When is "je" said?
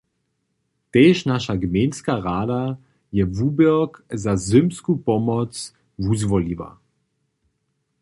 3.13-3.21